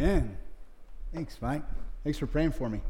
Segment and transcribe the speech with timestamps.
[0.00, 0.34] Amen.
[1.12, 1.62] Thanks, Mike.
[2.04, 2.80] Thanks for praying for me.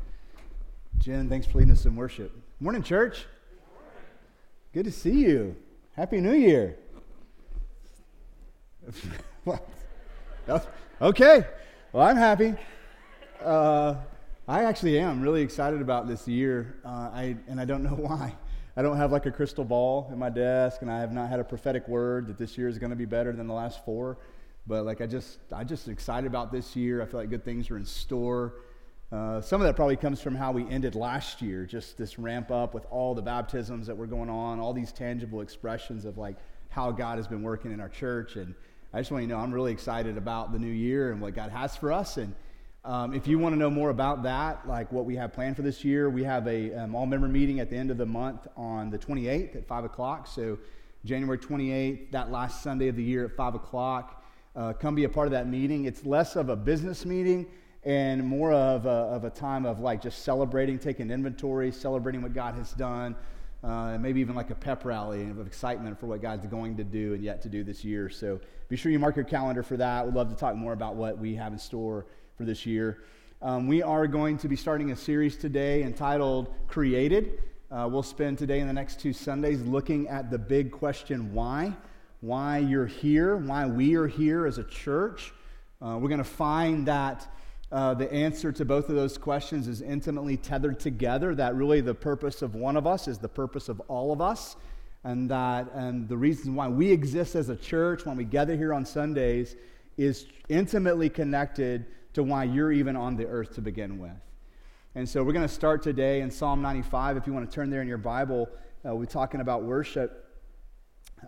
[0.99, 2.31] Jen, thanks for leading us in worship.
[2.61, 3.27] Morning, church.
[4.73, 5.57] Good to see you.
[5.97, 6.77] Happy New Year.
[11.03, 11.47] okay.
[11.93, 12.55] Well, I'm happy.
[13.43, 13.97] Uh,
[14.47, 18.37] I actually am really excited about this year, uh, I, and I don't know why.
[18.77, 21.41] I don't have like a crystal ball in my desk, and I have not had
[21.41, 24.17] a prophetic word that this year is going to be better than the last four.
[24.67, 27.03] But like I just, I just excited about this year.
[27.03, 28.55] I feel like good things are in store.
[29.13, 32.51] Uh, some of that probably comes from how we ended last year, just this ramp
[32.53, 36.37] up with all the baptisms that were going on, all these tangible expressions of like
[36.69, 38.37] how God has been working in our church.
[38.37, 38.55] And
[38.93, 41.35] I just want you to know I'm really excited about the new year and what
[41.35, 42.19] God has for us.
[42.19, 42.35] And
[42.85, 45.63] um, if you want to know more about that, like what we have planned for
[45.63, 48.47] this year, we have a um, all member meeting at the end of the month
[48.57, 50.29] on the 28th at 5 o'clock.
[50.29, 50.57] So
[51.05, 54.20] January 28th, that last Sunday of the year at 5 o'clock.
[54.57, 55.85] Uh, come be a part of that meeting.
[55.85, 57.47] It's less of a business meeting
[57.85, 62.35] and more of a, of a time of like just celebrating, taking inventory, celebrating what
[62.35, 63.15] God has done,
[63.63, 67.15] uh, maybe even like a pep rally of excitement for what God's going to do
[67.15, 68.09] and yet to do this year.
[68.09, 70.05] So be sure you mark your calendar for that.
[70.05, 73.05] We'd love to talk more about what we have in store for this year.
[73.43, 77.41] Um, we are going to be starting a series today entitled Created.
[77.71, 81.73] Uh, we'll spend today and the next two Sundays looking at the big question why.
[82.21, 85.33] Why you're here, why we are here as a church.
[85.81, 87.27] Uh, we're going to find that
[87.73, 91.95] uh, the answer to both of those questions is intimately tethered together, that really the
[91.95, 94.57] purpose of one of us is the purpose of all of us,
[95.05, 98.75] and that and the reason why we exist as a church, when we gather here
[98.75, 99.57] on Sundays,
[99.97, 104.13] is intimately connected to why you're even on the earth to begin with.
[104.95, 107.17] And so we're going to start today in Psalm 95.
[107.17, 108.49] If you want to turn there in your Bible,
[108.87, 110.30] uh, we're talking about worship.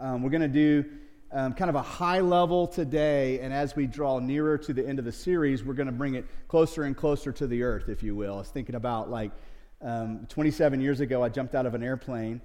[0.00, 0.84] Um, we're going to do
[1.32, 4.98] um, kind of a high level today, and as we draw nearer to the end
[4.98, 8.02] of the series, we're going to bring it closer and closer to the earth, if
[8.02, 8.34] you will.
[8.34, 9.32] I was thinking about like
[9.80, 12.40] um, 27 years ago, I jumped out of an airplane,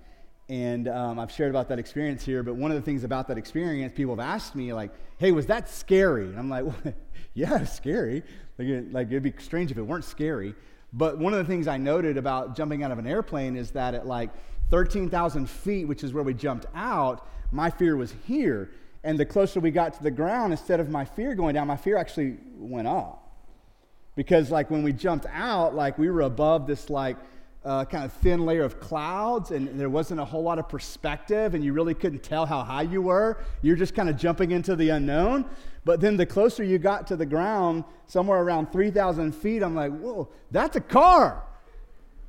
[0.49, 2.43] and um, I've shared about that experience here.
[2.43, 5.45] But one of the things about that experience, people have asked me, like, hey, was
[5.47, 6.25] that scary?
[6.25, 6.93] And I'm like, well,
[7.33, 8.23] yeah, scary.
[8.57, 10.55] Like, it, like, it'd be strange if it weren't scary.
[10.97, 13.93] But one of the things I noted about jumping out of an airplane is that
[13.93, 14.31] at like
[14.71, 18.71] 13,000 feet, which is where we jumped out, my fear was here.
[19.03, 21.77] And the closer we got to the ground, instead of my fear going down, my
[21.77, 23.23] fear actually went up.
[24.15, 27.17] Because, like, when we jumped out, like, we were above this, like,
[27.67, 31.53] uh, kind of thin layer of clouds, and there wasn't a whole lot of perspective,
[31.53, 33.39] and you really couldn't tell how high you were.
[33.61, 35.43] You're just kind of jumping into the unknown.
[35.83, 39.91] But then the closer you got to the ground, somewhere around 3,000 feet, I'm like,
[39.91, 41.43] whoa, that's a car.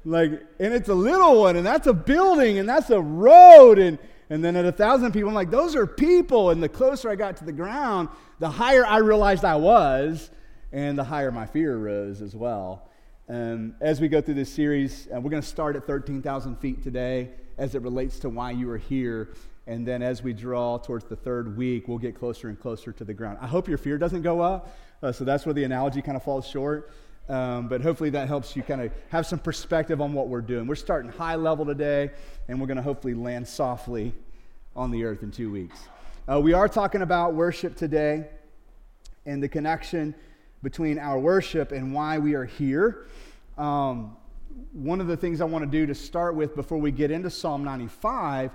[0.05, 3.99] Like, and it's a little one, and that's a building, and that's a road, and
[4.31, 6.51] and then at a thousand people, I'm like, those are people.
[6.51, 10.31] And the closer I got to the ground, the higher I realized I was,
[10.71, 12.88] and the higher my fear rose as well.
[13.31, 16.83] Um, as we go through this series, uh, we're going to start at 13,000 feet
[16.83, 17.29] today
[17.59, 19.35] as it relates to why you are here.
[19.67, 23.05] And then as we draw towards the third week, we'll get closer and closer to
[23.05, 23.37] the ground.
[23.43, 24.75] I hope your fear doesn't go up.
[25.03, 26.91] Uh, so that's where the analogy kind of falls short.
[27.29, 30.67] Um, but hopefully that helps you kind of have some perspective on what we're doing.
[30.67, 32.11] We're starting high level today,
[32.49, 34.15] and we're going to hopefully land softly
[34.75, 35.79] on the earth in two weeks.
[36.27, 38.27] Uh, we are talking about worship today
[39.27, 40.15] and the connection
[40.63, 43.07] between our worship and why we are here.
[43.57, 44.17] Um,
[44.73, 47.31] one of the things I want to do to start with before we get into
[47.31, 48.51] Psalm 95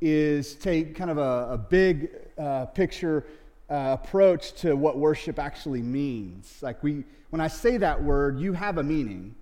[0.00, 3.26] is take kind of a, a big uh, picture
[3.70, 6.58] uh, approach to what worship actually means.
[6.60, 9.34] Like we, when I say that word, you have a meaning.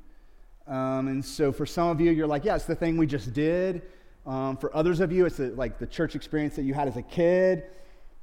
[0.66, 3.32] Um, and so for some of you, you're like, yeah, it's the thing we just
[3.34, 3.82] did.
[4.26, 6.96] Um, for others of you, it's a, like the church experience that you had as
[6.96, 7.64] a kid.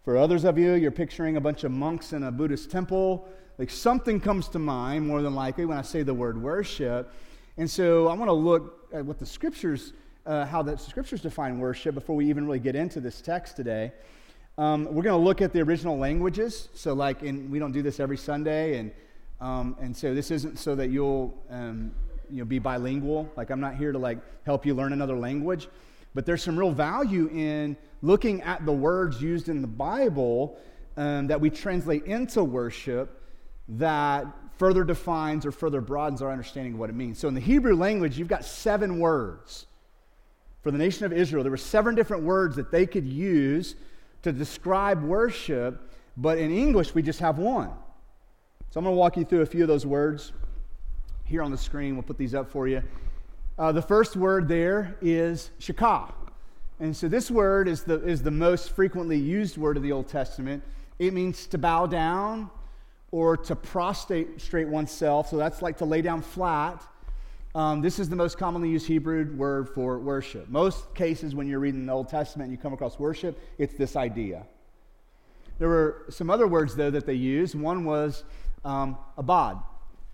[0.03, 3.27] For others of you, you're picturing a bunch of monks in a Buddhist temple.
[3.61, 7.13] Like something comes to mind more than likely when I say the word worship.
[7.57, 9.93] And so I want to look at what the scriptures,
[10.25, 13.91] uh, how the scriptures define worship before we even really get into this text today.
[14.57, 16.69] Um, we're going to look at the original languages.
[16.73, 18.91] So, like, in, we don't do this every Sunday, and
[19.39, 21.91] um, and so this isn't so that you'll um,
[22.31, 23.31] you know be bilingual.
[23.37, 25.67] Like, I'm not here to like help you learn another language,
[26.15, 30.57] but there's some real value in looking at the words used in the Bible
[30.97, 33.19] um, that we translate into worship
[33.77, 34.27] that
[34.57, 37.17] further defines or further broadens our understanding of what it means.
[37.17, 39.65] So, in the Hebrew language, you've got seven words.
[40.61, 43.75] For the nation of Israel, there were seven different words that they could use
[44.21, 47.71] to describe worship, but in English, we just have one.
[48.69, 50.31] So I'm going to walk you through a few of those words
[51.25, 51.95] here on the screen.
[51.95, 52.83] We'll put these up for you.
[53.57, 56.13] Uh, the first word there is shakah.
[56.79, 60.07] And so this word is the, is the most frequently used word of the Old
[60.07, 60.63] Testament.
[60.99, 62.49] It means to bow down
[63.11, 65.29] or to prostrate oneself.
[65.29, 66.81] So that's like to lay down flat.
[67.53, 70.47] Um, this is the most commonly used Hebrew word for worship.
[70.47, 73.97] Most cases, when you're reading the Old Testament and you come across worship, it's this
[73.97, 74.45] idea.
[75.59, 77.53] There were some other words, though, that they used.
[77.53, 78.23] One was
[78.63, 79.57] um, abad,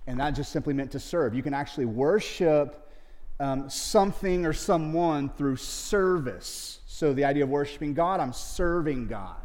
[0.08, 1.36] and that just simply meant to serve.
[1.36, 2.92] You can actually worship
[3.40, 6.80] um, something or someone through service.
[6.88, 9.36] So the idea of worshiping God, I'm serving God.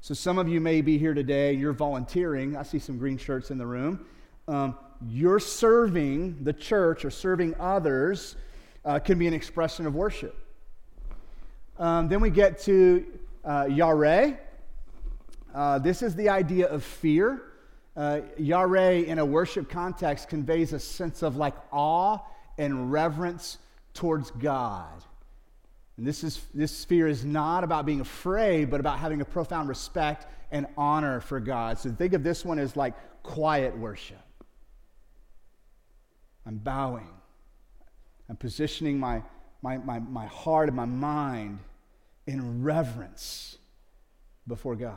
[0.00, 2.56] So some of you may be here today, you're volunteering.
[2.56, 4.06] I see some green shirts in the room.
[4.46, 8.36] Um, you're serving the church or serving others
[8.84, 10.36] uh, can be an expression of worship.
[11.78, 13.06] Um, then we get to
[13.44, 14.40] uh, Yare.
[15.54, 17.42] Uh, this is the idea of fear.
[17.96, 22.18] Uh, Yare in a worship context conveys a sense of like awe
[22.56, 23.58] and reverence
[23.94, 25.04] towards God.
[25.98, 29.68] And this, is, this fear is not about being afraid, but about having a profound
[29.68, 31.80] respect and honor for God.
[31.80, 34.16] So think of this one as like quiet worship.
[36.46, 37.10] I'm bowing.
[38.28, 39.22] I'm positioning my,
[39.60, 41.58] my, my, my heart and my mind
[42.28, 43.58] in reverence
[44.46, 44.96] before God.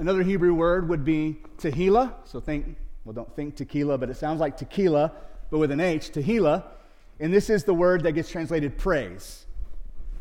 [0.00, 2.12] Another Hebrew word would be tehillah.
[2.24, 5.12] So think, well, don't think tequila, but it sounds like tequila,
[5.50, 6.64] but with an H, tehillah.
[7.22, 9.46] And this is the word that gets translated praise.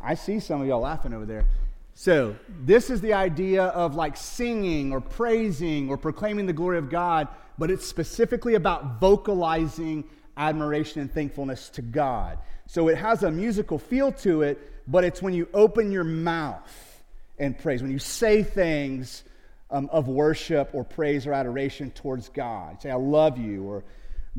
[0.01, 1.45] I see some of y'all laughing over there.
[1.94, 6.89] So, this is the idea of like singing or praising or proclaiming the glory of
[6.89, 7.27] God
[7.62, 10.03] but it's specifically about vocalizing
[10.36, 12.39] admiration and thankfulness to God.
[12.65, 17.03] So it has a musical feel to it, but it's when you open your mouth
[17.38, 19.24] and praise, when you say things
[19.69, 22.81] um, of worship or praise or adoration towards God.
[22.81, 23.83] Say, I love you, or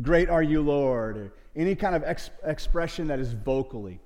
[0.00, 4.00] great are you, Lord, or any kind of ex- expression that is vocally.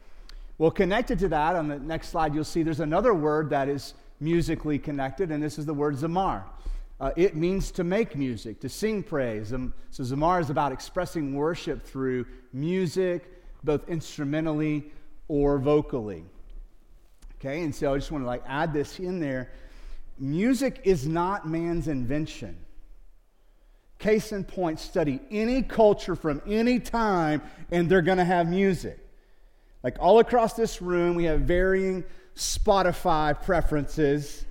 [0.58, 3.94] Well, connected to that, on the next slide, you'll see there's another word that is
[4.20, 6.44] musically connected, and this is the word zamar.
[6.98, 9.52] Uh, it means to make music, to sing praise.
[9.52, 12.24] Um, so Zamar is about expressing worship through
[12.54, 13.30] music,
[13.62, 14.90] both instrumentally
[15.28, 16.24] or vocally.
[17.38, 19.50] Okay, and so I just want to like add this in there.
[20.18, 22.56] Music is not man's invention.
[23.98, 28.98] Case in point, study any culture from any time, and they're going to have music.
[29.82, 32.04] Like all across this room, we have varying
[32.34, 34.44] Spotify preferences,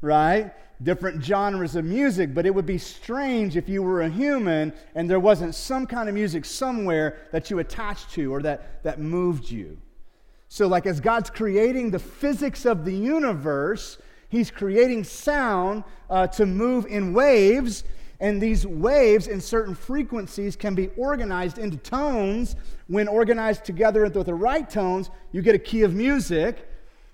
[0.00, 0.52] right?
[0.82, 5.08] different genres of music, but it would be strange if you were a human and
[5.08, 9.50] there wasn't some kind of music somewhere that you attached to or that, that moved
[9.50, 9.78] you.
[10.48, 13.98] So, like as God's creating the physics of the universe,
[14.28, 17.84] He's creating sound uh, to move in waves,
[18.22, 22.54] and these waves in certain frequencies can be organized into tones.
[22.86, 26.68] When organized together with the right tones, you get a key of music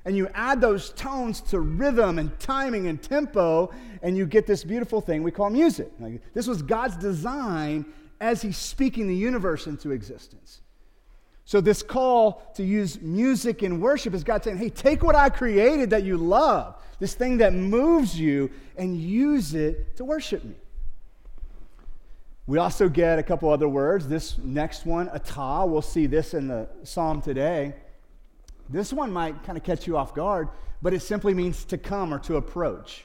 [0.05, 3.71] and you add those tones to rhythm and timing and tempo,
[4.03, 5.91] and you get this beautiful thing we call music.
[6.35, 7.87] This was God's design
[8.21, 10.61] as He's speaking the universe into existence.
[11.45, 15.31] So, this call to use music in worship is God saying, hey, take what I
[15.31, 20.55] created that you love, this thing that moves you, and use it to worship me.
[22.49, 24.09] We also get a couple other words.
[24.09, 27.75] This next one, atah, we'll see this in the psalm today.
[28.71, 30.49] This one might kind of catch you off guard,
[30.81, 33.05] but it simply means to come or to approach.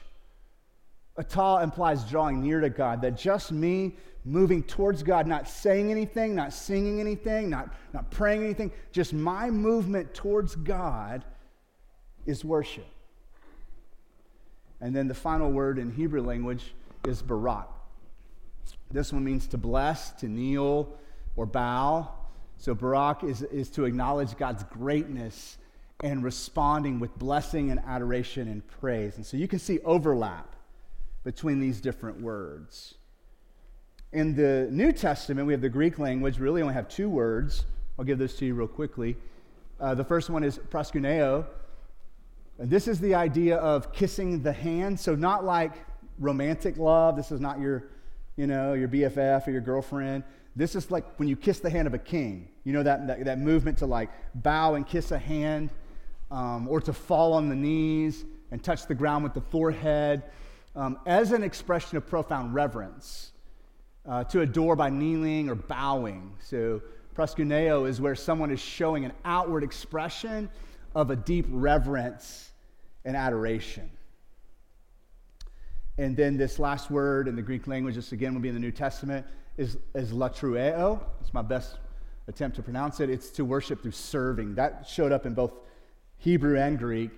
[1.18, 6.34] Atah implies drawing near to God, that just me moving towards God, not saying anything,
[6.34, 11.22] not singing anything, not, not praying anything, just my movement towards God
[12.24, 12.86] is worship.
[14.80, 16.72] And then the final word in Hebrew language
[17.06, 17.68] is barak.
[18.90, 20.96] This one means to bless, to kneel,
[21.36, 22.10] or bow.
[22.58, 25.58] So Barak is, is to acknowledge God's greatness
[26.02, 29.16] and responding with blessing and adoration and praise.
[29.16, 30.54] And so you can see overlap
[31.24, 32.94] between these different words.
[34.12, 37.64] In the New Testament, we have the Greek language, we really only have two words.
[37.98, 39.16] I'll give those to you real quickly.
[39.80, 41.46] Uh, the first one is proskuneo.
[42.58, 44.98] And this is the idea of kissing the hand.
[44.98, 45.72] So not like
[46.18, 47.16] romantic love.
[47.16, 47.88] This is not your,
[48.36, 50.24] you know, your BFF or your girlfriend.
[50.56, 52.48] This is like when you kiss the hand of a king.
[52.64, 55.70] You know that, that, that movement to like bow and kiss a hand,
[56.30, 60.22] um, or to fall on the knees and touch the ground with the forehead,
[60.76, 63.32] um, as an expression of profound reverence.
[64.06, 66.30] Uh, to adore by kneeling or bowing.
[66.38, 66.82] So,
[67.16, 70.50] proskuneo is where someone is showing an outward expression
[70.94, 72.52] of a deep reverence
[73.06, 73.90] and adoration.
[75.98, 78.60] And then this last word in the Greek language, this again will be in the
[78.60, 81.00] New Testament, is, is latreuo.
[81.20, 81.78] It's my best
[82.26, 83.10] attempt to pronounce it.
[83.10, 84.56] It's to worship through serving.
[84.56, 85.52] That showed up in both
[86.18, 87.10] Hebrew and Greek.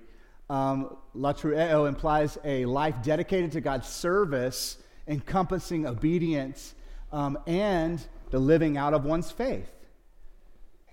[0.51, 4.79] Um, latreuo implies a life dedicated to God's service,
[5.09, 6.75] encompassing obedience
[7.13, 9.73] um, and the living out of one's faith.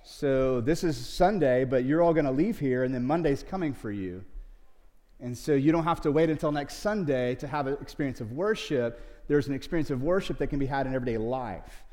[0.03, 3.73] So this is Sunday, but you're all going to leave here, and then Monday's coming
[3.73, 4.23] for you.
[5.24, 8.34] And so you don't have to wait until next Sunday to have an experience of
[8.34, 9.24] worship.
[9.30, 11.86] There's an experience of worship that can be had in everyday life.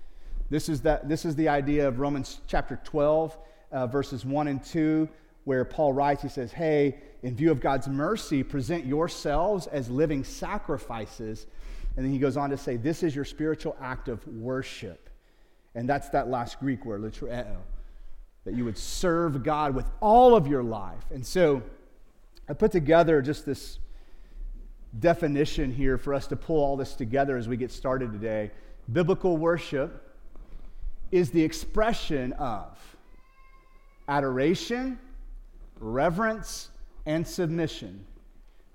[0.51, 3.39] This is, that, this is the idea of Romans chapter 12,
[3.71, 5.09] uh, verses 1 and 2,
[5.45, 10.25] where Paul writes, he says, Hey, in view of God's mercy, present yourselves as living
[10.25, 11.47] sacrifices.
[11.97, 15.09] And then he goes on to say, This is your spiritual act of worship.
[15.77, 17.59] And that's that last Greek word, latreuo,
[18.45, 21.05] that you would serve God with all of your life.
[21.13, 21.63] And so
[22.51, 23.79] I put together just this
[24.99, 28.51] definition here for us to pull all this together as we get started today.
[28.93, 30.13] Biblical worship
[31.13, 32.77] is the expression of
[34.09, 34.99] adoration,
[35.79, 36.71] reverence,
[37.07, 38.05] and submission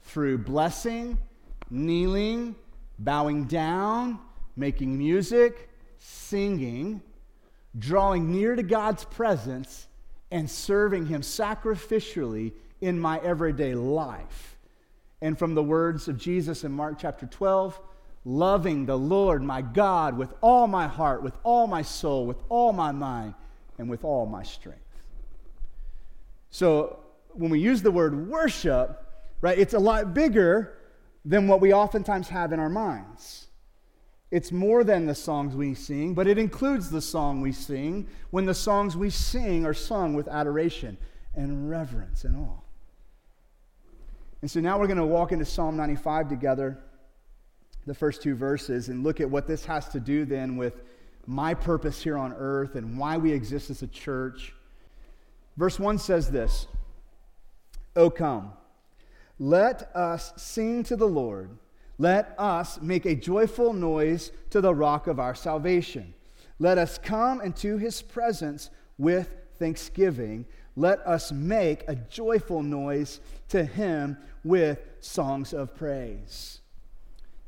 [0.03, 1.17] through blessing,
[1.69, 2.55] kneeling,
[2.99, 4.19] bowing down,
[4.55, 7.01] making music, singing,
[7.77, 9.89] drawing near to God's presence,
[10.31, 12.53] and serving Him sacrificially
[12.85, 14.57] in my everyday life.
[15.21, 17.79] And from the words of Jesus in Mark chapter 12,
[18.25, 22.73] loving the Lord my God with all my heart, with all my soul, with all
[22.73, 23.33] my mind,
[23.79, 24.81] and with all my strength.
[26.51, 26.99] So
[27.33, 29.03] when we use the word worship,
[29.41, 30.77] right, it's a lot bigger
[31.25, 33.47] than what we oftentimes have in our minds.
[34.29, 38.45] It's more than the songs we sing, but it includes the song we sing when
[38.45, 40.97] the songs we sing are sung with adoration
[41.33, 42.64] and reverence and awe.
[44.41, 46.77] And so now we're going to walk into Psalm 95 together
[47.85, 50.81] the first two verses and look at what this has to do then with
[51.27, 54.53] my purpose here on earth and why we exist as a church.
[55.57, 56.67] Verse 1 says this
[57.95, 58.53] O come,
[59.39, 61.49] let us sing to the Lord.
[61.97, 66.13] Let us make a joyful noise to the rock of our salvation.
[66.59, 70.45] Let us come into his presence with thanksgiving.
[70.75, 76.59] Let us make a joyful noise to him with songs of praise.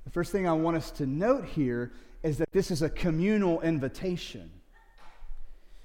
[0.06, 1.92] The first thing I want us to note here
[2.24, 4.50] is that this is a communal invitation.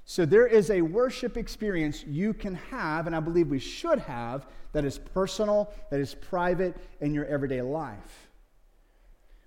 [0.04, 4.46] So there is a worship experience you can have, and I believe we should have,
[4.72, 8.22] that is personal, that is private in your everyday life.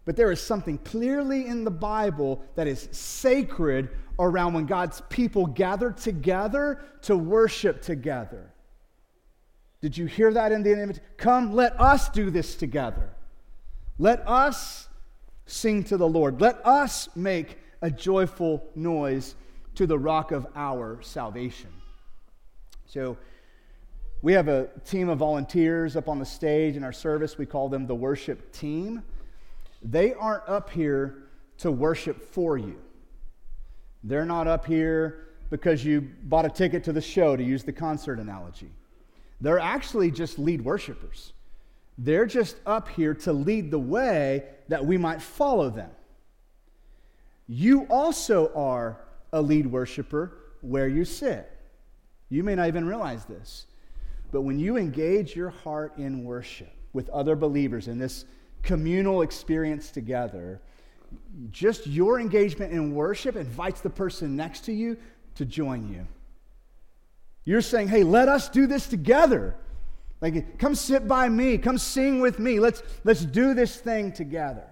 [0.06, 5.48] But there is something clearly in the Bible that is sacred around when God's people
[5.48, 8.54] gather together to worship together.
[9.82, 11.04] Did you hear that in the invitation?
[11.18, 13.10] Come, let us do this together.
[13.98, 14.88] Let us
[15.46, 16.40] sing to the Lord.
[16.40, 19.36] Let us make a joyful noise
[19.76, 21.70] to the rock of our salvation.
[22.86, 23.18] So,
[24.22, 27.38] we have a team of volunteers up on the stage in our service.
[27.38, 29.04] We call them the worship team.
[29.86, 31.28] They aren't up here
[31.60, 32.76] to worship for you.
[34.04, 37.72] They're not up here because you bought a ticket to the show, to use the
[37.72, 38.72] concert analogy.
[39.40, 41.34] They're actually just lead worshipers.
[42.00, 45.92] They're just up here to lead the way that we might follow them.
[47.48, 49.00] You also are
[49.34, 51.52] a lead worshiper where you sit.
[52.30, 53.68] You may not even realize this,
[54.32, 58.26] but when you engage your heart in worship with other believers in this
[58.66, 60.60] communal experience together,
[61.52, 64.98] just your engagement in worship invites the person next to you
[65.36, 66.06] to join you.
[67.46, 69.56] You're saying, hey, let us do this together.
[70.20, 71.58] Like, come sit by me.
[71.58, 72.60] Come sing with me.
[72.60, 74.66] Let's, let's do this thing together.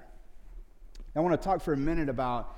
[1.15, 2.57] I want to talk for a minute about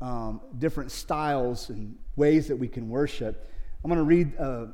[0.00, 3.52] um, different styles and ways that we can worship.
[3.84, 4.66] I'm going to read uh,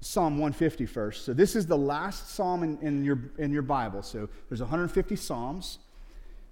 [0.00, 1.24] Psalm 150 first.
[1.24, 4.02] So, this is the last psalm in, in, your, in your Bible.
[4.02, 5.78] So, there's 150 psalms.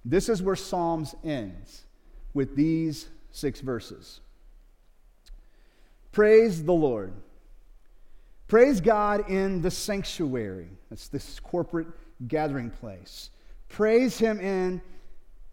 [0.05, 1.83] This is where Psalms ends
[2.33, 4.21] with these six verses.
[6.11, 7.13] Praise the Lord.
[8.47, 10.69] Praise God in the sanctuary.
[10.89, 11.87] That's this corporate
[12.27, 13.29] gathering place.
[13.67, 14.81] Praise Him in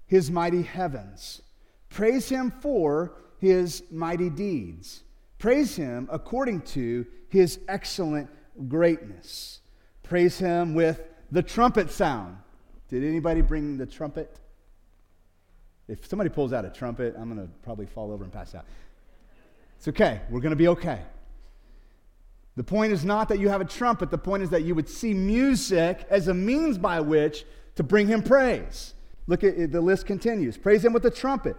[0.07, 1.43] His mighty heavens.
[1.91, 5.03] Praise Him for His mighty deeds.
[5.39, 8.29] Praise Him according to His excellent
[8.69, 9.61] greatness.
[10.03, 12.37] Praise Him with the trumpet sound.
[12.89, 14.39] Did anybody bring the trumpet?
[15.89, 18.65] If somebody pulls out a trumpet, I'm going to probably fall over and pass out.
[19.77, 20.21] It's okay.
[20.31, 21.01] We're going to be okay.
[22.57, 24.89] The point is not that you have a trumpet, the point is that you would
[24.89, 28.95] see music as a means by which to bring him praise.
[29.27, 30.57] Look at the list continues.
[30.57, 31.57] Praise him with the trumpet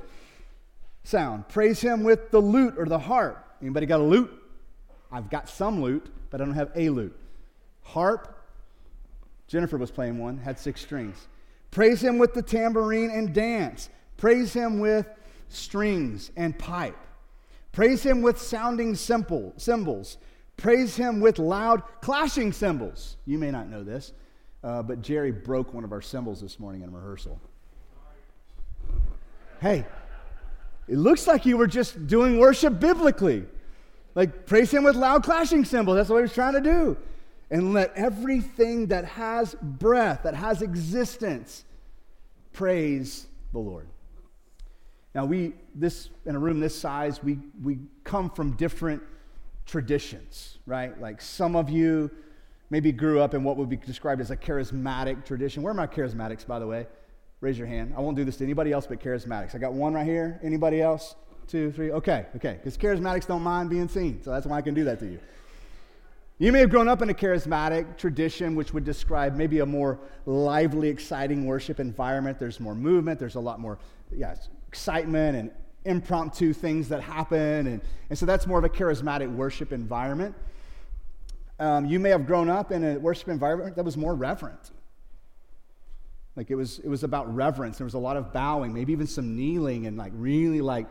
[1.03, 1.47] sound.
[1.47, 3.46] Praise him with the lute or the harp.
[3.61, 4.31] Anybody got a lute?
[5.11, 7.17] I've got some loot, but I don't have a lute.
[7.81, 8.35] Harp,
[9.47, 11.27] Jennifer was playing one, had six strings.
[11.71, 13.89] Praise him with the tambourine and dance.
[14.17, 15.07] Praise him with
[15.49, 16.97] strings and pipe.
[17.71, 20.17] Praise him with sounding simple, cymbals.
[20.57, 23.17] Praise him with loud clashing cymbals.
[23.25, 24.13] You may not know this,
[24.63, 27.39] uh, but Jerry broke one of our cymbals this morning in rehearsal.
[29.61, 29.85] Hey,
[30.87, 33.45] it looks like you were just doing worship biblically.
[34.15, 35.97] Like, praise him with loud clashing cymbals.
[35.97, 36.97] That's what he was trying to do.
[37.51, 41.63] And let everything that has breath, that has existence,
[42.51, 43.87] praise the Lord.
[45.13, 49.01] Now, we, this, in a room this size, we, we come from different
[49.65, 50.99] traditions, right?
[50.99, 52.09] Like some of you
[52.69, 55.63] maybe grew up in what would be described as a charismatic tradition.
[55.63, 56.87] Where are my charismatics, by the way?
[57.39, 57.93] Raise your hand.
[57.95, 59.53] I won't do this to anybody else but charismatics.
[59.53, 60.39] I got one right here.
[60.43, 61.15] Anybody else?
[61.47, 61.91] Two, three.
[61.91, 62.53] Okay, okay.
[62.53, 65.19] Because charismatics don't mind being seen, so that's why I can do that to you.
[66.39, 69.99] You may have grown up in a charismatic tradition, which would describe maybe a more
[70.25, 72.37] lively, exciting worship environment.
[72.37, 73.79] There's more movement, there's a lot more
[74.15, 75.51] yes, excitement and
[75.85, 77.67] impromptu things that happen.
[77.67, 80.35] And, and so that's more of a charismatic worship environment.
[81.59, 84.71] Um, you may have grown up in a worship environment that was more reverent.
[86.37, 87.79] Like it was, it was about reverence.
[87.79, 90.85] There was a lot of bowing, maybe even some kneeling, and like really like,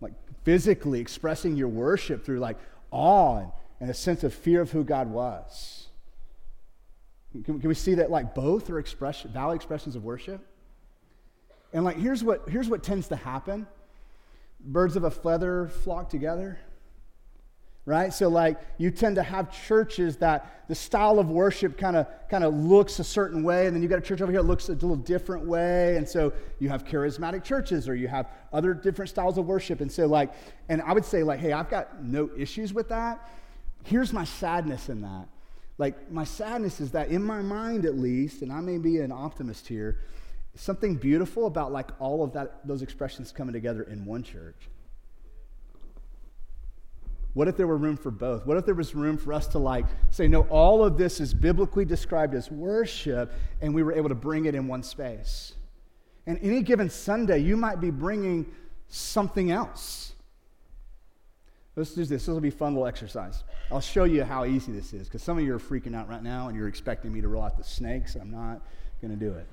[0.00, 0.12] like
[0.44, 2.56] physically expressing your worship through like
[2.92, 3.44] awe
[3.80, 5.88] and, a sense of fear of who God was.
[7.32, 10.46] Can, can we see that like both are expression, valid expressions of worship?
[11.72, 13.66] And like here's what here's what tends to happen.
[14.60, 16.60] Birds of a feather flock together.
[17.84, 18.12] Right?
[18.12, 22.44] So like you tend to have churches that the style of worship kind of kind
[22.44, 24.68] of looks a certain way and then you got a church over here that looks
[24.68, 29.08] a little different way and so you have charismatic churches or you have other different
[29.08, 30.32] styles of worship and so like
[30.68, 33.28] and I would say like hey, I've got no issues with that.
[33.84, 35.26] Here's my sadness in that.
[35.76, 39.10] Like my sadness is that in my mind at least and I may be an
[39.10, 39.98] optimist here,
[40.54, 44.68] something beautiful about like all of that those expressions coming together in one church
[47.34, 48.46] what if there were room for both?
[48.46, 51.32] What if there was room for us to like say no all of this is
[51.32, 55.54] biblically described as worship and we were able to bring it in one space?
[56.26, 58.46] And any given sunday you might be bringing
[58.88, 60.12] something else.
[61.74, 62.08] Let's do this.
[62.08, 63.44] This will be a fun little exercise.
[63.70, 66.22] I'll show you how easy this is because some of you are freaking out right
[66.22, 68.14] now and you're expecting me to roll out the snakes.
[68.14, 68.60] I'm not
[69.00, 69.46] going to do it.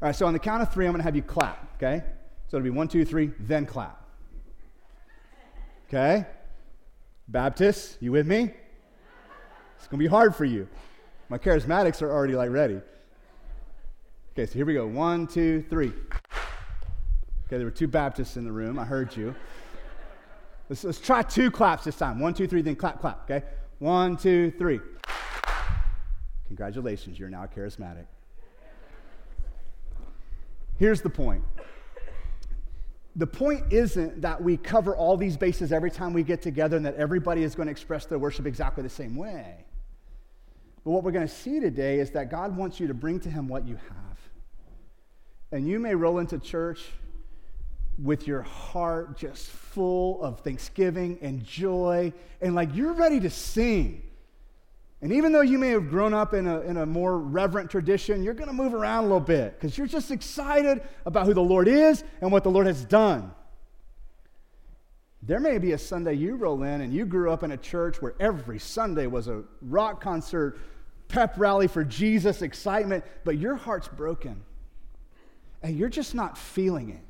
[0.00, 2.02] All right, so on the count of three, I'm going to have you clap, okay?
[2.46, 4.02] So it'll be one, two, three, then clap.
[5.88, 6.24] Okay?
[7.28, 8.54] Baptists, you with me?
[9.76, 10.66] It's going to be hard for you.
[11.28, 12.80] My charismatics are already like ready.
[14.32, 14.86] Okay, so here we go.
[14.86, 15.92] One, two, three.
[17.46, 18.78] Okay, there were two Baptists in the room.
[18.78, 19.34] I heard you.
[20.70, 22.18] Let's, let's try two claps this time.
[22.18, 23.30] One, two, three, then clap, clap.
[23.30, 23.44] Okay?
[23.78, 24.80] One, two, three.
[26.46, 28.06] Congratulations, you're now charismatic.
[30.78, 31.44] Here's the point
[33.18, 36.86] the point isn't that we cover all these bases every time we get together and
[36.86, 39.56] that everybody is going to express their worship exactly the same way.
[40.84, 43.28] But what we're going to see today is that God wants you to bring to
[43.28, 44.18] Him what you have.
[45.50, 46.80] And you may roll into church
[48.00, 54.02] with your heart just full of thanksgiving and joy, and like you're ready to sing.
[55.00, 58.22] And even though you may have grown up in a, in a more reverent tradition,
[58.22, 61.42] you're going to move around a little bit because you're just excited about who the
[61.42, 63.30] Lord is and what the Lord has done.
[65.22, 68.02] There may be a Sunday you roll in and you grew up in a church
[68.02, 70.58] where every Sunday was a rock concert,
[71.06, 74.42] pep rally for Jesus, excitement, but your heart's broken
[75.62, 77.02] and you're just not feeling it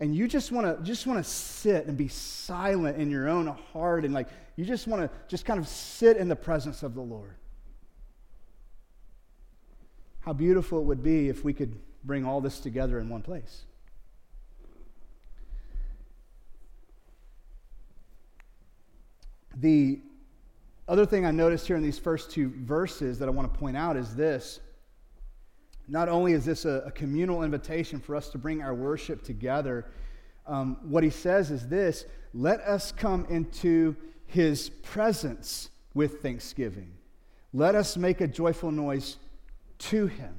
[0.00, 3.46] and you just want to just want to sit and be silent in your own
[3.46, 6.94] heart and like you just want to just kind of sit in the presence of
[6.94, 7.34] the lord.
[10.20, 13.64] How beautiful it would be if we could bring all this together in one place.
[19.56, 20.00] The
[20.88, 23.76] other thing i noticed here in these first two verses that i want to point
[23.76, 24.58] out is this
[25.90, 29.86] not only is this a, a communal invitation for us to bring our worship together,
[30.46, 36.92] um, what he says is this let us come into his presence with thanksgiving.
[37.52, 39.16] Let us make a joyful noise
[39.78, 40.34] to him.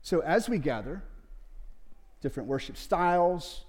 [0.00, 1.02] So, as we gather,
[2.22, 3.64] different worship styles,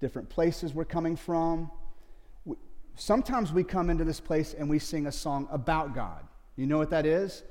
[0.00, 1.70] different places we're coming from,
[2.96, 6.26] sometimes we come into this place and we sing a song about God.
[6.56, 7.44] You know what that is?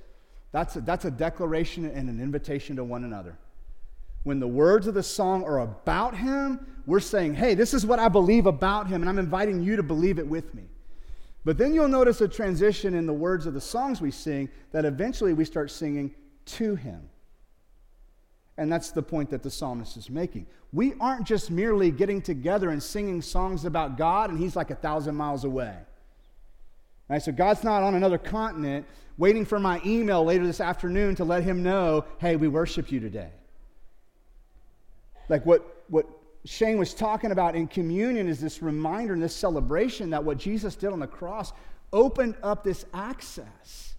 [0.54, 3.38] That's a, that's a declaration and an invitation to one another.
[4.22, 8.00] When the words of the song are about Him, we're saying, hey, this is what
[8.00, 10.64] I believe about Him, and I'm inviting you to believe it with me.
[11.44, 14.86] But then you'll notice a transition in the words of the songs we sing that
[14.86, 16.14] eventually we start singing
[16.46, 17.10] to Him.
[18.58, 20.46] And that's the point that the psalmist is making.
[20.72, 24.76] We aren't just merely getting together and singing songs about God and He's like a
[24.76, 25.76] thousand miles away.
[27.14, 28.88] Right, so God's not on another continent
[29.20, 33.00] waiting for my email later this afternoon to let Him know, hey, we worship you
[33.00, 33.30] today.
[35.30, 36.08] Like what, what
[36.44, 40.76] Shane was talking about in communion is this reminder and this celebration that what Jesus
[40.76, 41.54] did on the cross
[41.92, 43.94] opened up this access.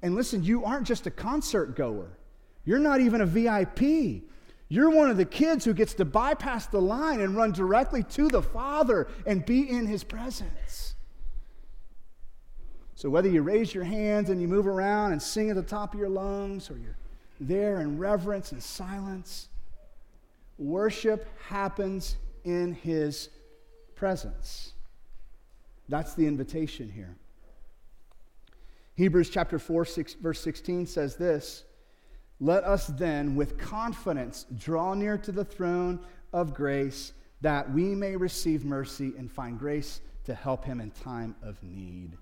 [0.00, 2.08] And listen, you aren't just a concert goer,
[2.64, 4.22] you're not even a VIP.
[4.70, 8.28] You're one of the kids who gets to bypass the line and run directly to
[8.28, 10.95] the Father and be in His presence.
[12.96, 15.94] So, whether you raise your hands and you move around and sing at the top
[15.94, 16.96] of your lungs, or you're
[17.38, 19.48] there in reverence and silence,
[20.58, 23.28] Worship happens in his
[23.94, 24.72] presence.
[25.88, 27.14] That's the invitation here.
[28.94, 31.64] Hebrews chapter 4, 6, verse 16 says this
[32.40, 36.00] Let us then with confidence draw near to the throne
[36.32, 41.36] of grace that we may receive mercy and find grace to help him in time
[41.42, 42.16] of need.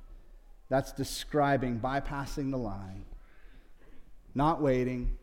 [0.68, 3.04] That's describing bypassing the line,
[4.34, 5.16] not waiting,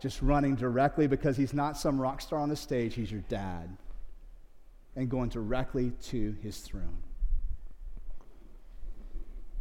[0.00, 3.76] just running directly because he's not some rock star on the stage, he's your dad,
[4.94, 7.02] and going directly to his throne.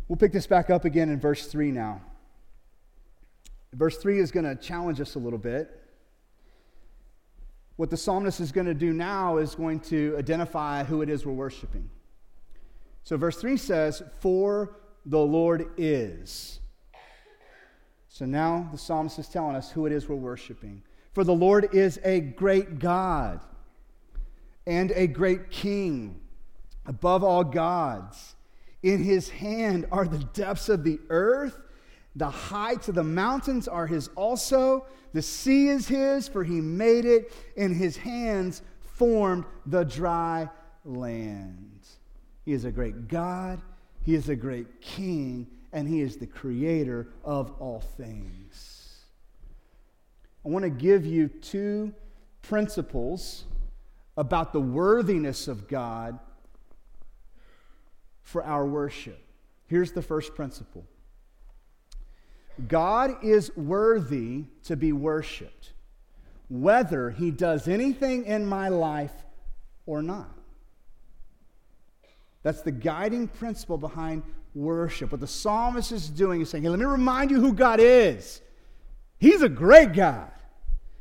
[0.08, 2.02] We'll pick this back up again in verse 3 now.
[3.74, 5.82] Verse 3 is going to challenge us a little bit.
[7.76, 11.26] What the psalmist is going to do now is going to identify who it is
[11.26, 11.90] we're worshiping.
[13.04, 16.60] So, verse 3 says, For the Lord is.
[18.08, 20.82] So now the psalmist is telling us who it is we're worshiping.
[21.14, 23.42] For the Lord is a great God
[24.66, 26.20] and a great king
[26.86, 28.36] above all gods.
[28.84, 31.58] In his hand are the depths of the earth,
[32.16, 34.86] the heights of the mountains are his also.
[35.14, 37.34] The sea is his, for he made it.
[37.58, 40.50] In his hands formed the dry
[40.86, 41.80] land.
[42.46, 43.62] He is a great God,
[44.06, 49.00] he is a great king, and He is the creator of all things.
[50.46, 51.92] I want to give you two
[52.44, 53.46] principles
[54.16, 56.20] about the worthiness of God
[58.22, 59.20] for our worship.
[59.66, 60.86] Here's the first principle
[62.68, 65.74] God is worthy to be worshiped,
[66.48, 69.24] whether He does anything in my life
[69.88, 70.35] or not.
[72.46, 74.22] That's the guiding principle behind
[74.54, 75.12] worship.
[75.12, 78.40] What the psalmist is doing is saying, hey, let me remind you who God is.
[79.18, 80.30] He's a great God.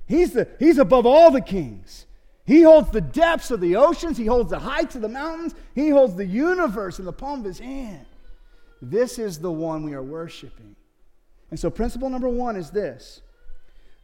[0.06, 2.06] He's, the, he's above all the kings.
[2.46, 5.90] He holds the depths of the oceans, He holds the heights of the mountains, He
[5.90, 8.06] holds the universe in the palm of His hand.
[8.80, 10.76] This is the one we are worshiping.
[11.50, 13.20] And so, principle number one is this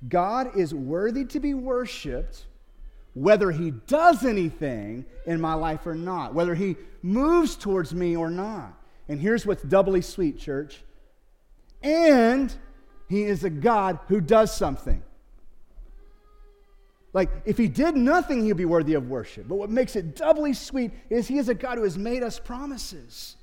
[0.09, 2.45] God is worthy to be worshiped
[3.15, 8.31] whether He does anything in my life or not, whether He moves towards me or
[8.31, 8.79] not.
[9.09, 10.83] And here's what's doubly sweet, church.
[11.83, 12.55] And
[13.11, 15.03] he is a God who does something.
[17.13, 19.49] Like, if he did nothing, he'd be worthy of worship.
[19.49, 22.39] But what makes it doubly sweet is he is a God who has made us
[22.39, 23.35] promises.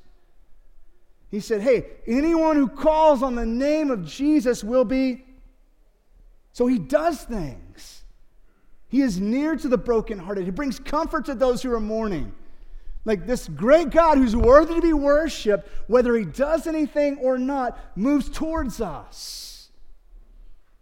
[1.30, 5.26] He said, Hey, anyone who calls on the name of Jesus will be.
[6.54, 8.06] So he does things.
[8.89, 10.45] He is near to the brokenhearted.
[10.45, 12.34] He brings comfort to those who are mourning.
[13.06, 17.80] Like this great God who's worthy to be worshiped, whether he does anything or not,
[17.95, 19.69] moves towards us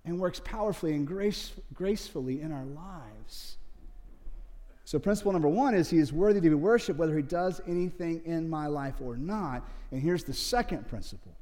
[0.05, 3.57] and works powerfully and grace, gracefully in our lives.
[4.85, 8.21] So, principle number one is he is worthy to be worshiped, whether he does anything
[8.25, 9.67] in my life or not.
[9.91, 11.35] And here's the second principle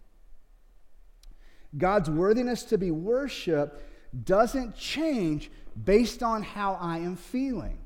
[1.78, 3.82] God's worthiness to be worshiped
[4.26, 7.78] doesn't change based on how I am feeling.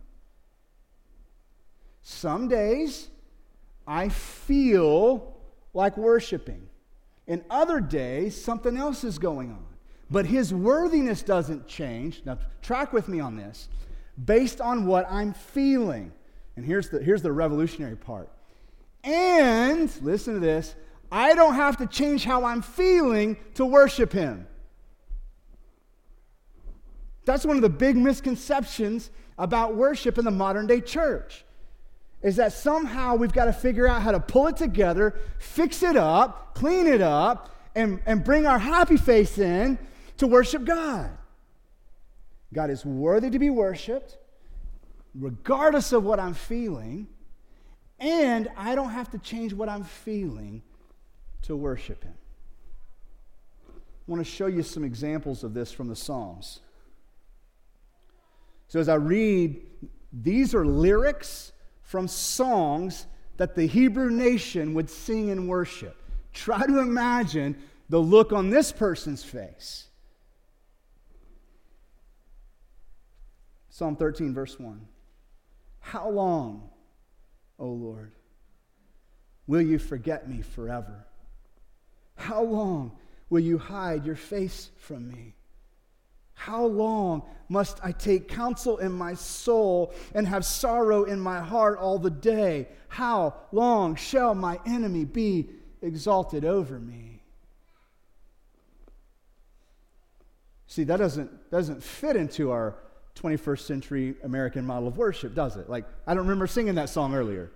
[2.02, 3.08] Some days
[3.86, 5.38] I feel
[5.73, 6.67] like worshiping.
[7.28, 9.65] In other days, something else is going on.
[10.10, 12.21] But his worthiness doesn't change.
[12.26, 13.67] Now, track with me on this.
[14.23, 16.13] Based on what I'm feeling.
[16.56, 18.30] And here's the, here's the revolutionary part.
[19.04, 20.76] And, listen to this,
[21.12, 24.47] I don't have to change how I'm feeling to worship him.
[27.27, 31.43] That's one of the big misconceptions about worship in the modern day church
[32.23, 35.97] is that somehow we've got to figure out how to pull it together, fix it
[35.97, 39.77] up, clean it up, and, and bring our happy face in
[40.15, 41.09] to worship God.
[42.53, 44.17] God is worthy to be worshiped,
[45.13, 47.07] regardless of what I'm feeling,
[47.99, 50.63] and I don't have to change what I'm feeling
[51.41, 52.15] to worship Him.
[53.67, 53.73] I
[54.07, 56.61] want to show you some examples of this from the Psalms.
[58.67, 59.62] So, as I read,
[60.12, 61.51] these are lyrics
[61.82, 65.95] from songs that the Hebrew nation would sing in worship.
[66.34, 67.58] Try to imagine
[67.89, 69.88] the look on this person's face.
[73.69, 74.82] Psalm 13, verse 1.
[75.80, 76.69] How long,
[77.60, 78.12] O Lord,
[79.45, 81.06] will you forget me forever?
[82.15, 82.97] How long
[83.30, 85.37] will you hide your face from me?
[86.38, 91.80] How long must I take counsel in my soul and have sorrow in my heart
[91.80, 92.67] all the day?
[92.89, 95.50] How long shall my enemy be
[95.82, 97.23] exalted over me?
[100.67, 102.76] See, that doesn't, doesn't fit into our
[103.15, 105.67] 21st century American model of worship, does it?
[105.67, 107.52] Like, I don't remember singing that song earlier.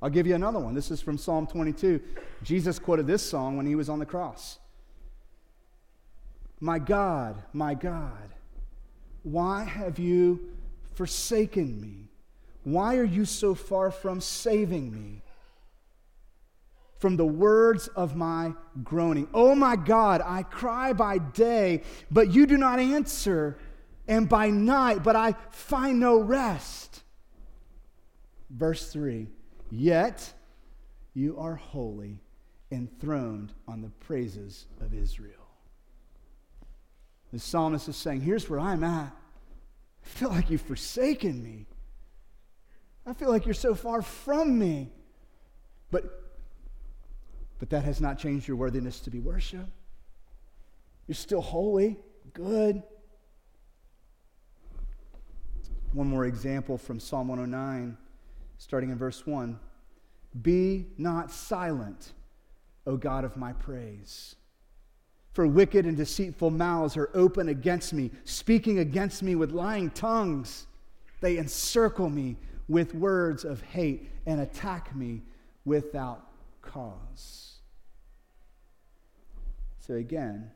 [0.00, 0.74] I'll give you another one.
[0.74, 2.00] This is from Psalm 22.
[2.44, 4.59] Jesus quoted this song when he was on the cross.
[6.60, 8.34] My God, my God,
[9.22, 10.50] why have you
[10.94, 12.10] forsaken me?
[12.64, 15.22] Why are you so far from saving me?
[16.98, 18.52] From the words of my
[18.84, 19.26] groaning.
[19.32, 23.56] Oh my God, I cry by day, but you do not answer,
[24.06, 27.02] and by night, but I find no rest.
[28.50, 29.28] Verse 3
[29.70, 30.34] Yet
[31.14, 32.18] you are holy,
[32.70, 35.39] enthroned on the praises of Israel.
[37.32, 39.12] The psalmist is saying, Here's where I'm at.
[40.04, 41.66] I feel like you've forsaken me.
[43.06, 44.90] I feel like you're so far from me.
[45.90, 46.04] But,
[47.58, 49.68] but that has not changed your worthiness to be worshiped.
[51.06, 51.96] You're still holy,
[52.32, 52.82] good.
[55.92, 57.96] One more example from Psalm 109,
[58.58, 59.58] starting in verse 1.
[60.40, 62.12] Be not silent,
[62.86, 64.36] O God of my praise.
[65.40, 70.66] For wicked and deceitful mouths are open against me, speaking against me with lying tongues.
[71.22, 72.36] They encircle me
[72.68, 75.22] with words of hate and attack me
[75.64, 76.26] without
[76.60, 77.54] cause.
[79.78, 80.50] So again,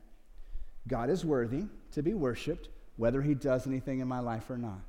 [0.87, 4.81] God is worthy to be worshiped, whether He does anything in my life or not.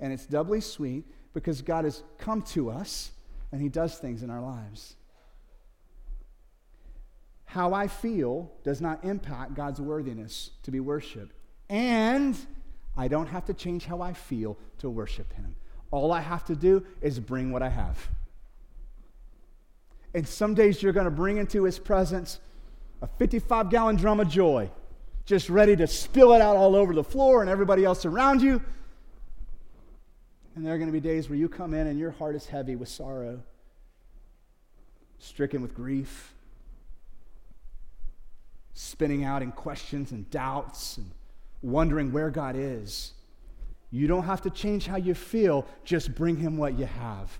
[0.00, 3.10] And it's doubly sweet because God has come to us
[3.52, 4.96] and He does things in our lives.
[7.52, 11.36] How I feel does not impact God's worthiness to be worshiped.
[11.68, 12.34] And
[12.96, 15.54] I don't have to change how I feel to worship Him.
[15.90, 18.08] All I have to do is bring what I have.
[20.14, 22.40] And some days you're going to bring into His presence
[23.02, 24.70] a 55 gallon drum of joy,
[25.26, 28.62] just ready to spill it out all over the floor and everybody else around you.
[30.54, 32.46] And there are going to be days where you come in and your heart is
[32.46, 33.42] heavy with sorrow,
[35.18, 36.32] stricken with grief
[38.74, 41.10] spinning out in questions and doubts and
[41.60, 43.12] wondering where God is.
[43.90, 47.38] You don't have to change how you feel, just bring Him what you have.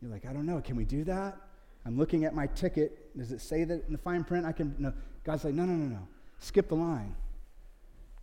[0.00, 1.36] You're like, I don't know, can we do that?
[1.84, 3.16] I'm looking at my ticket.
[3.16, 4.46] Does it say that in the fine print?
[4.46, 4.92] I can, no.
[5.24, 6.08] God's like, no, no, no, no.
[6.38, 7.14] Skip the line.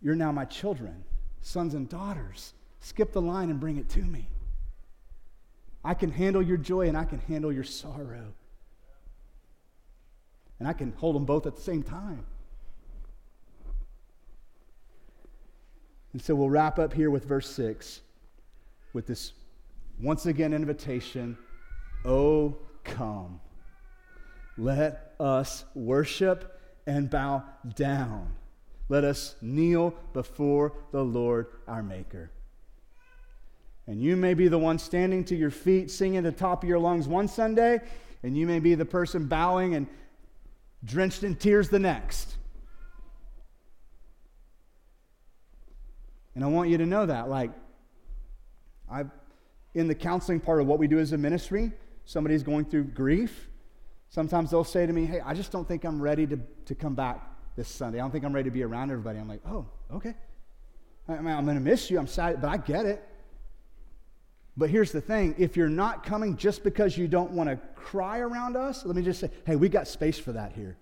[0.00, 1.04] You're now my children,
[1.42, 2.54] sons and daughters.
[2.80, 4.28] Skip the line and bring it to me.
[5.84, 8.32] I can handle your joy and I can handle your sorrow
[10.58, 12.24] and I can hold them both at the same time.
[16.12, 18.00] And so we'll wrap up here with verse 6
[18.92, 19.32] with this
[20.00, 21.36] once again invitation
[22.04, 23.40] Oh, come.
[24.58, 27.42] Let us worship and bow
[27.74, 28.34] down.
[28.88, 32.30] Let us kneel before the Lord our Maker.
[33.86, 36.68] And you may be the one standing to your feet, singing at the top of
[36.68, 37.80] your lungs one Sunday,
[38.22, 39.86] and you may be the person bowing and
[40.84, 42.36] drenched in tears the next.
[46.34, 47.28] And I want you to know that.
[47.28, 47.52] Like,
[48.90, 49.04] I,
[49.74, 51.72] in the counseling part of what we do as a ministry,
[52.04, 53.48] somebody's going through grief.
[54.08, 56.94] Sometimes they'll say to me, Hey, I just don't think I'm ready to, to come
[56.94, 57.22] back
[57.56, 57.98] this Sunday.
[57.98, 59.18] I don't think I'm ready to be around everybody.
[59.18, 60.14] I'm like, Oh, okay.
[61.08, 61.98] I I'm going to miss you.
[61.98, 63.06] I'm sad, but I get it.
[64.56, 68.18] But here's the thing if you're not coming just because you don't want to cry
[68.18, 70.76] around us, let me just say, hey, we got space for that here.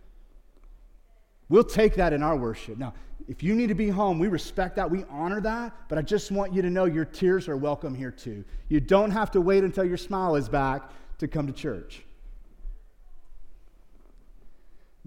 [1.49, 2.79] We'll take that in our worship.
[2.79, 2.95] Now,
[3.29, 6.31] if you need to be home, we respect that, we honor that, but I just
[6.31, 8.45] want you to know your tears are welcome here too.
[8.69, 12.05] You don't have to wait until your smile is back to come to church.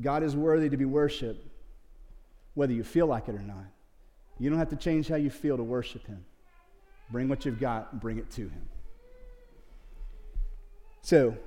[0.02, 1.46] God is worthy to be worshiped,
[2.54, 3.66] whether you feel like it or not.
[4.40, 6.26] You don't have to change how you feel to worship Him.
[7.12, 8.70] Bring what you've got and bring it to Him.
[11.02, 11.38] So,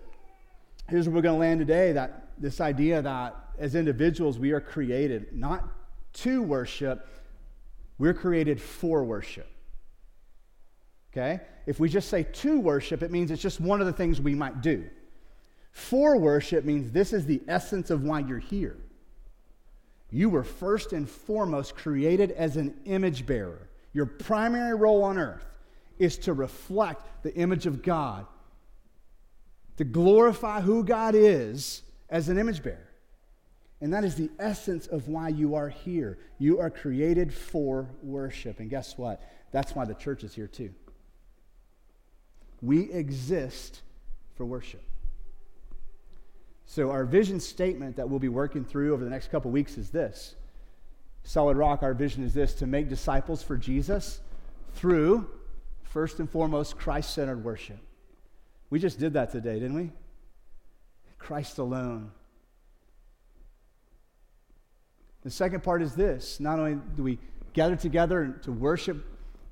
[0.88, 4.61] here's where we're going to land today that this idea that as individuals we are
[4.61, 5.68] created not
[6.14, 7.09] to worship,
[7.99, 9.51] we're created for worship.
[11.12, 11.40] Okay?
[11.66, 14.35] If we just say to worship, it means it's just one of the things we
[14.35, 14.85] might do.
[15.73, 18.77] For worship means this is the essence of why you're here.
[20.11, 23.68] You were first and foremost created as an image bearer.
[23.99, 25.45] Your primary role on earth
[25.99, 28.27] is to reflect the image of God,
[29.77, 32.93] to glorify who God is as an image bearer.
[33.81, 36.21] And that is the essence of why you are here.
[36.39, 38.61] You are created for worship.
[38.61, 39.21] And guess what?
[39.51, 40.73] That's why the church is here too.
[42.63, 43.83] We exist
[44.37, 44.85] for worship.
[46.67, 49.91] So, our vision statement that we'll be working through over the next couple weeks is
[49.91, 50.37] this
[51.29, 54.21] Solid Rock, our vision is this to make disciples for Jesus
[54.73, 55.29] through,
[55.83, 57.77] first and foremost, Christ centered worship.
[58.71, 59.91] We just did that today, didn't we?
[61.19, 62.12] Christ alone.
[65.23, 67.19] The second part is this not only do we
[67.53, 69.05] gather together to worship,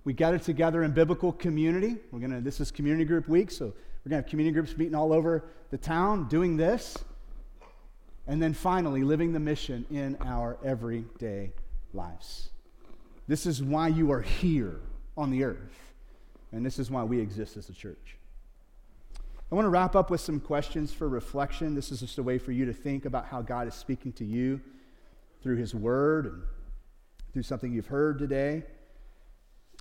[0.05, 1.97] we gather together in biblical community.
[2.11, 4.95] We're gonna, this is community group week, so we're going to have community groups meeting
[4.95, 6.97] all over the town doing this.
[8.27, 11.53] And then finally, living the mission in our everyday
[11.97, 12.51] lives.
[13.27, 14.81] This is why you are here
[15.17, 15.93] on the earth.
[16.53, 18.17] And this is why we exist as a church.
[19.51, 21.75] I want to wrap up with some questions for reflection.
[21.75, 24.25] This is just a way for you to think about how God is speaking to
[24.25, 24.61] you
[25.43, 26.43] through His Word and
[27.33, 28.65] through something you've heard today.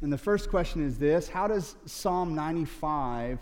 [0.01, 3.39] And the first question is this How does Psalm 95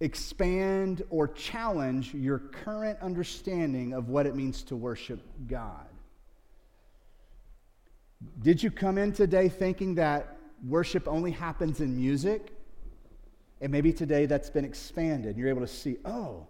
[0.00, 5.86] expand or challenge your current understanding of what it means to worship God.
[8.42, 12.52] Did you come in today thinking that worship only happens in music?
[13.60, 15.36] And maybe today that's been expanded.
[15.36, 16.46] You're able to see, oh,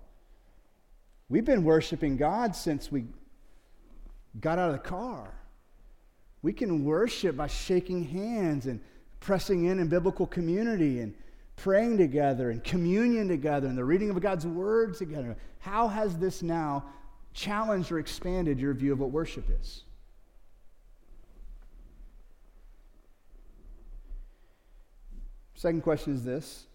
[1.29, 3.05] we've been worshiping God since we
[4.41, 5.33] got out of the car.
[6.43, 8.81] We can worship by shaking hands and
[9.21, 11.15] pressing in in biblical community and
[11.57, 15.37] praying together and communion together and the reading of God's word together.
[15.61, 16.85] How has this now
[17.33, 19.85] challenged or expanded your view of what worship is?
[25.65, 26.67] Second question is this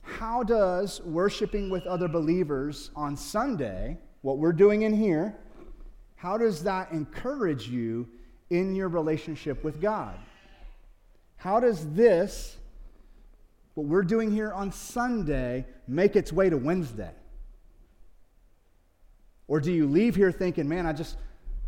[0.00, 5.36] How does worshiping with other believers on Sunday, what we're doing in here,
[6.16, 8.08] how does that encourage you
[8.48, 10.18] in your relationship with God?
[11.36, 12.56] How does this
[13.74, 17.12] what we're doing here on Sunday make its way to Wednesday?
[19.48, 21.18] Or do you leave here thinking, man, I just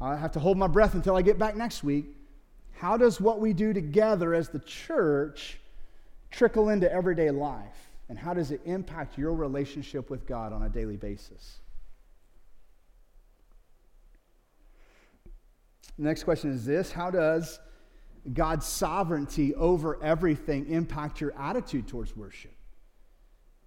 [0.00, 2.16] I have to hold my breath until I get back next week?
[2.72, 5.58] How does what we do together as the church
[6.36, 7.90] trickle into everyday life?
[8.08, 11.58] And how does it impact your relationship with God on a daily basis?
[15.98, 17.58] The next question is this How does
[18.32, 22.52] God's sovereignty over everything impact your attitude towards worship?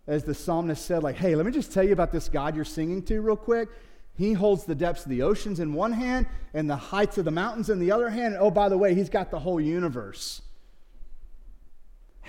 [0.08, 2.66] As the psalmist said, like, hey, let me just tell you about this God you're
[2.66, 3.70] singing to real quick.
[4.16, 7.32] He holds the depths of the oceans in one hand and the heights of the
[7.32, 8.34] mountains in the other hand.
[8.34, 10.42] And oh, by the way, he's got the whole universe.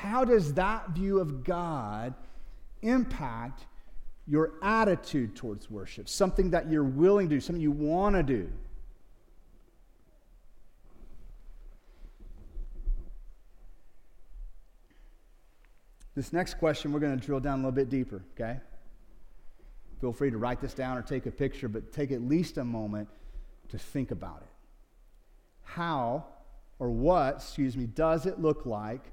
[0.03, 2.15] How does that view of God
[2.81, 3.67] impact
[4.27, 6.09] your attitude towards worship?
[6.09, 8.51] Something that you're willing to do, something you want to do.
[16.15, 18.59] This next question, we're going to drill down a little bit deeper, okay?
[20.01, 22.65] Feel free to write this down or take a picture, but take at least a
[22.65, 23.07] moment
[23.69, 24.53] to think about it.
[25.63, 26.25] How
[26.79, 29.13] or what, excuse me, does it look like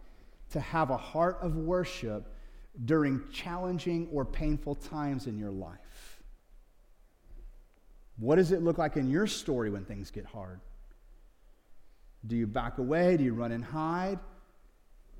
[0.52, 2.34] to have a heart of worship
[2.86, 6.22] during challenging or painful times in your life?
[8.18, 10.60] What does it look like in your story when things get hard?
[12.26, 13.18] Do you back away?
[13.18, 14.20] Do you run and hide?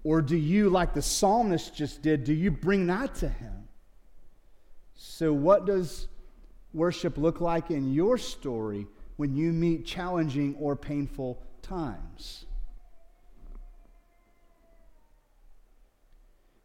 [0.04, 3.68] Or do you, like the psalmist just did, do you bring that to him?
[4.96, 6.08] So, what does
[6.74, 8.88] worship look like in your story
[9.18, 12.47] when you meet challenging or painful times?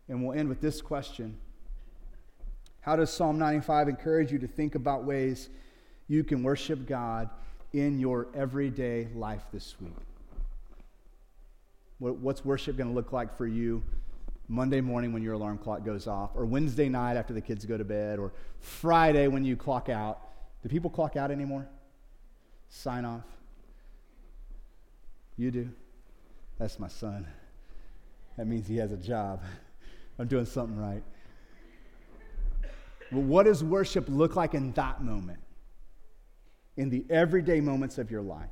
[0.09, 1.37] And we'll end with this question
[2.81, 5.49] How does Psalm 95 encourage you to think about ways
[6.09, 7.31] you can worship God
[7.73, 9.93] in your everyday life this week?
[11.99, 13.83] What's worship going to look like for you
[14.49, 17.79] Monday morning when your alarm clock goes off, or Wednesday night after the kids go
[17.79, 20.21] to bed, or Friday when you clock out?
[20.63, 21.69] Do people clock out anymore?
[22.69, 23.25] Sign off?
[25.37, 25.71] You do?
[26.59, 27.27] That's my son.
[28.37, 29.43] That means he has a job.
[30.19, 31.03] I'm doing something right.
[33.11, 35.41] Well, what does worship look like in that moment?
[36.77, 38.49] In the everyday moments of your life?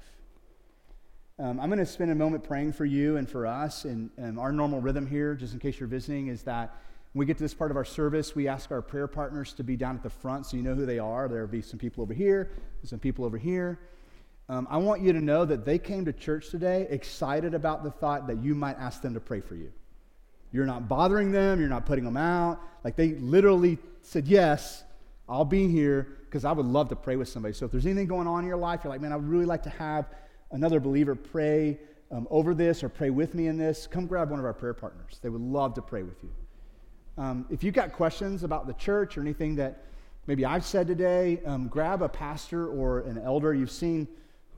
[1.39, 3.87] Um, I'm going to spend a moment praying for you and for us.
[3.87, 6.75] And, and our normal rhythm here, just in case you're visiting, is that
[7.13, 9.65] when we get to this part of our service, we ask our prayer partners to
[9.65, 11.29] be down at the front so you know who they are.
[11.29, 12.51] There'll be some people over here,
[12.85, 13.81] some people over here.
[14.51, 17.91] Um, I want you to know that they came to church today excited about the
[17.91, 19.73] thought that you might ask them to pray for you.
[20.53, 22.61] You're not bothering them, you're not putting them out.
[22.85, 24.85] Like they literally said, Yes,
[25.29, 27.55] I'll be here because I would love to pray with somebody.
[27.55, 29.47] So if there's anything going on in your life, you're like, Man, I would really
[29.47, 30.07] like to have
[30.51, 31.79] another believer pray
[32.11, 34.75] um, over this or pray with me in this, come grab one of our prayer
[34.75, 35.19] partners.
[35.23, 36.31] They would love to pray with you.
[37.17, 39.85] Um, if you've got questions about the church or anything that
[40.27, 43.55] maybe I've said today, um, grab a pastor or an elder.
[43.55, 44.09] You've seen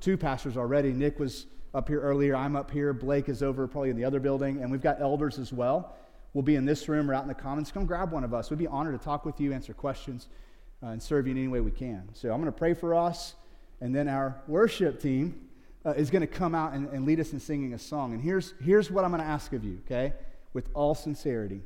[0.00, 0.92] two pastors already.
[0.92, 2.36] Nick was up here earlier.
[2.36, 2.92] I'm up here.
[2.92, 4.62] Blake is over probably in the other building.
[4.62, 5.96] And we've got elders as well.
[6.34, 7.70] We'll be in this room or out in the commons.
[7.70, 8.50] Come grab one of us.
[8.50, 10.28] We'd be honored to talk with you, answer questions,
[10.82, 12.08] uh, and serve you in any way we can.
[12.14, 13.34] So I'm going to pray for us.
[13.80, 15.48] And then our worship team
[15.84, 18.14] uh, is going to come out and, and lead us in singing a song.
[18.14, 20.14] And here's, here's what I'm going to ask of you, okay?
[20.52, 21.62] With all sincerity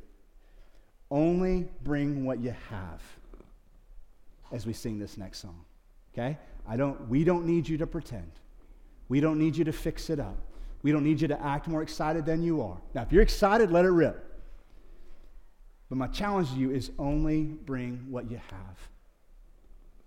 [1.09, 3.01] only bring what you have
[4.51, 5.63] as we sing this next song,
[6.13, 6.37] okay?
[6.67, 8.31] I don't, we don't need you to pretend.
[9.09, 10.37] We don't need you to fix it up.
[10.83, 12.77] We don't need you to act more excited than you are.
[12.93, 14.23] Now, if you're excited, let it rip.
[15.89, 18.89] But my challenge to you is only bring what you have.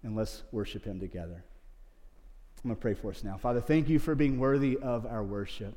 [0.03, 1.43] And let's worship Him together.
[2.63, 3.39] I'm going to pray for us now.
[3.39, 5.75] Father, thank you for being worthy of our worship.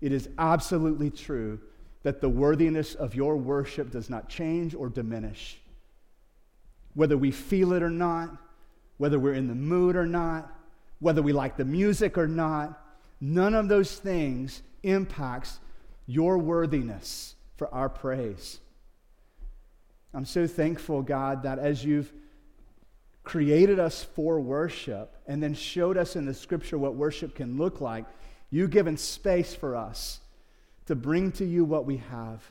[0.00, 1.60] It is absolutely true
[2.02, 5.58] that the worthiness of your worship does not change or diminish.
[6.94, 8.30] Whether we feel it or not,
[8.98, 10.52] whether we're in the mood or not,
[11.00, 12.80] whether we like the music or not,
[13.20, 15.58] none of those things impacts
[16.06, 18.60] your worthiness for our praise.
[20.12, 22.12] I'm so thankful, God, that as you've
[23.22, 27.80] created us for worship and then showed us in the scripture what worship can look
[27.80, 28.04] like,
[28.50, 30.20] you've given space for us
[30.86, 32.42] to bring to you what we have.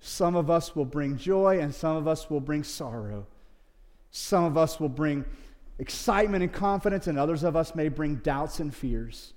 [0.00, 3.26] Some of us will bring joy and some of us will bring sorrow.
[4.10, 5.24] Some of us will bring
[5.78, 9.32] excitement and confidence, and others of us may bring doubts and fears.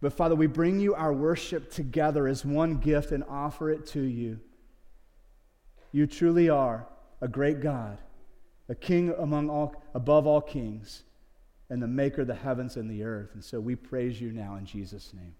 [0.00, 4.00] But Father, we bring you our worship together as one gift and offer it to
[4.00, 4.38] you.
[5.92, 6.86] You truly are
[7.20, 7.98] a great God
[8.68, 11.04] a king among all, above all kings,
[11.68, 13.30] and the maker of the heavens and the earth.
[13.34, 15.34] And so we praise you now in Jesus' name.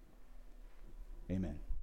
[1.31, 1.57] Amen.